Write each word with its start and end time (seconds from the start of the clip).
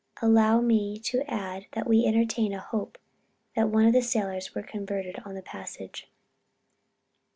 allow 0.19 0.59
me 0.59 0.97
to 0.97 1.21
add 1.31 1.67
that 1.73 1.87
we 1.87 2.07
entertain 2.07 2.53
a 2.53 2.59
hope 2.59 2.97
that 3.55 3.69
one 3.69 3.85
of 3.85 3.93
the 3.93 4.01
sailors 4.01 4.55
was 4.55 4.65
converted 4.65 5.19
on 5.25 5.35
the 5.35 5.43
passage. 5.43 6.09